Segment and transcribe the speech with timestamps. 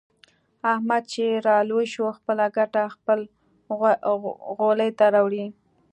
[0.71, 2.05] احمد چې را لوی شو.
[2.17, 3.19] خپله ګټه خپل
[4.57, 5.45] غولي ته راوړي.